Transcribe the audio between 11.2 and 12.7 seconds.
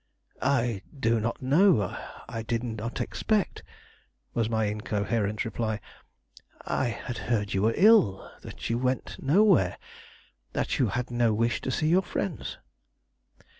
wish to see your friends."